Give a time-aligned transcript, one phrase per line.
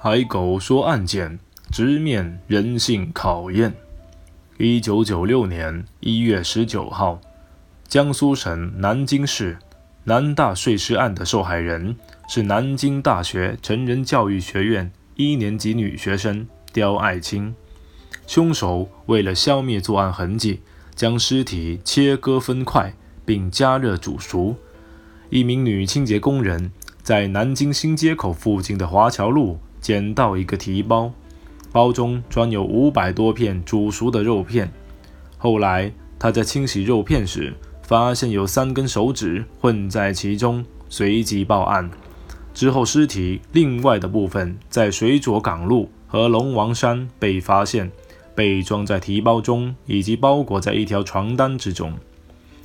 [0.00, 1.40] 海狗说案件
[1.72, 3.74] 直面人性考验。
[4.56, 7.20] 一九九六年一月十九号，
[7.88, 9.58] 江苏省南京市
[10.04, 11.96] 南大碎尸案的受害人
[12.28, 17.52] 是南京大学成人教育学院一年级女学生刁爱青。
[18.24, 20.60] 凶手为了消灭作案痕迹，
[20.94, 22.94] 将尸体切割分块
[23.24, 24.54] 并加热煮熟。
[25.28, 26.70] 一名女清洁工人
[27.02, 29.58] 在南京新街口附近的华侨路。
[29.80, 31.12] 捡到一个提包，
[31.72, 34.70] 包中装有五百多片煮熟的肉片。
[35.36, 41.88] 后来他在清洗肉片时，发现有三根手指混在其中，随即报案。
[42.52, 47.90] 之后尸体另外的部分在水左港路和龙王山被发现，
[48.34, 51.94] 被装在提包中，以及包裹在一条床单之中。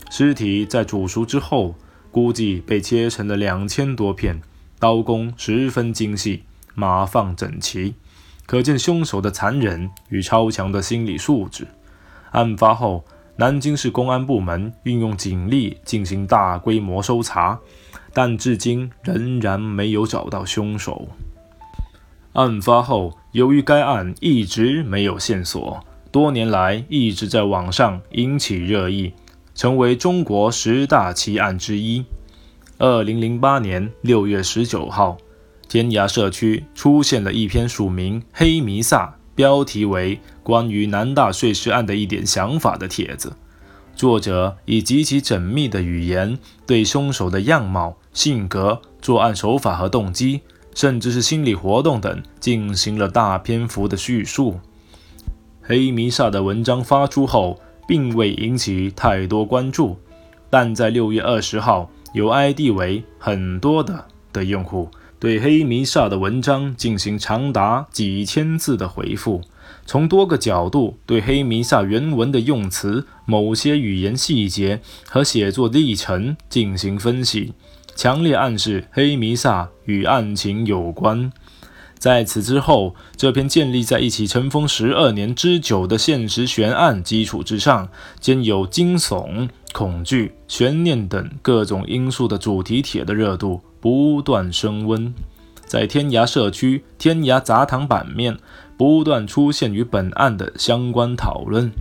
[0.09, 1.76] 尸体在煮熟之后，
[2.12, 4.41] 估计被切成了两千多片，
[4.80, 6.43] 刀工十分精细。
[6.76, 7.95] 码放整齐，
[8.45, 11.68] 可见凶手的残忍与超强的心理素质。
[12.32, 17.60] 案发后，南京市公安部门运用警力进行大规模搜查，
[18.13, 21.07] 但至今仍然没有找到凶手。
[22.34, 29.13] 案发后，由于该案一直没有线索，多年来一直在网上引起热议，
[29.54, 32.04] 成为中国十大奇案之一。
[32.79, 35.18] 二零零八年六月十九号。
[35.74, 43.34] 天涯社区出现了一篇署名“黑弥撒”，标题为“关于南大碎尸案的一点想法”的帖子。
[43.96, 50.41] 作者以极其缜密的语言，对凶手的样貌、性格、作案手法和动机，
[50.76, 54.60] 甚至是心理活动等，进行了大篇幅的叙述。
[55.63, 59.98] 黑弥撒的文章发出后，并未引起太多关注，
[60.51, 64.88] 但在六月二十号，有 ID 为“很多的”的用户。
[65.24, 69.40] 对黑弥撒的文章进行长达几千字的回复，
[69.85, 77.53] 从多个角度对黑弥撒原文的用词、某些语言细节和写作历程进行分析，
[77.95, 81.31] 强烈暗示黑弥撒与案情有关。
[82.03, 87.88] 在此之后，这篇建立在一起尘封十二年之久的现实悬案基础之上，
[88.19, 93.62] 兼有惊悚、恐惧、悬念等各种因素的主题帖的热度。
[93.80, 95.14] 不断升温，
[95.66, 98.38] 在天涯社区、天涯杂谈版面
[98.75, 101.72] 不断出现与本案的相关讨论，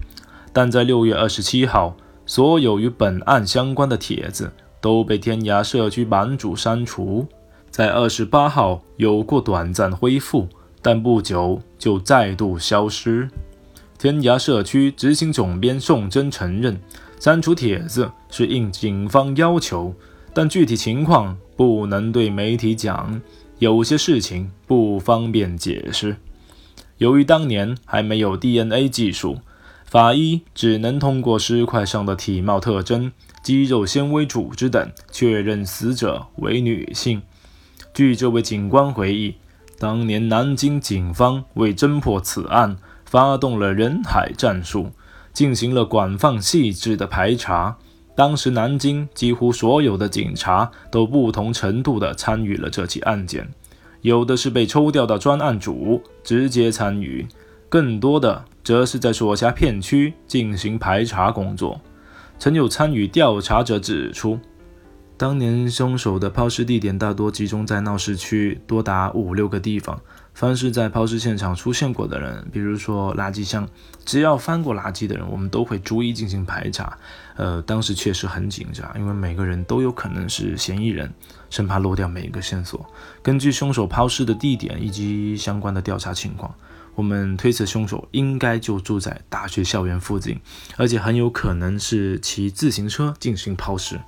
[0.53, 1.97] 但在六月二十七号，
[2.27, 7.27] 所有与本案相关的帖子都被天涯社区版主删除。
[7.73, 10.47] 在二十八号有过短暂恢复，
[10.83, 13.31] 但不久就再度消失。
[13.99, 16.79] 天涯社区执行总编宋真承认，
[17.19, 19.95] 删除帖子是应警方要求。
[20.35, 23.23] 但具体情况不能对媒体讲，
[23.59, 26.17] 有些事情不方便解释。
[26.99, 29.39] 由于当年还没有 DNA 技术，
[29.87, 33.11] 法医只能通过尸块上的体貌特征、
[33.43, 37.23] 肌肉纤维组织等确认死者为女性。
[37.95, 39.35] 据这位警官回忆，
[39.79, 44.91] 当年南京警方为侦破此案，发动了人海战术，
[45.35, 47.77] 进行了广泛细致的排查。
[48.15, 53.47] 当时，南京几乎所有的警察都不同程度地参与了这起案件，
[54.01, 57.27] 有的是被抽调到专案组直接参与，
[57.69, 61.79] 更多的则是在所辖片区进行排查工作。
[62.39, 64.39] 曾有参与调查者指出，
[65.23, 70.01] 当年凶手的抛尸地点大多集中在闹市区，多达五六个地方。
[70.35, 73.69] 凡是在抛尸现场出现过的人，比如说垃圾箱，
[74.05, 76.99] 只要翻过垃圾的人，我们都会逐一进行排查。
[77.37, 81.09] 呃，当时确实很紧张，因为每个人都有可能是嫌疑人，
[81.51, 82.85] 生怕漏掉每一个线索。
[83.23, 86.53] 根据凶手抛尸的地点以及相关的调查情况，
[86.97, 90.41] 我们推测凶手应该就住在大学校园附近，
[90.77, 94.01] 而且很有可能是骑自行车进行抛尸。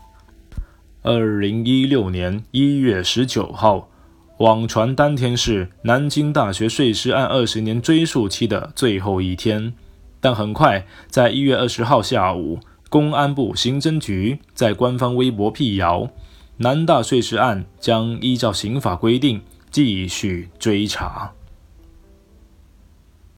[1.06, 3.91] 二零一六年一月十九号。
[4.38, 9.74] 网传当天是南京大学碎尸案二十年追诉期的最后一天，
[10.18, 12.59] 但很快在一月二十号下午，
[12.89, 16.09] 公安部刑侦局在官方微博辟谣，
[16.56, 21.33] 南大碎尸案将依照刑法规定继续追查。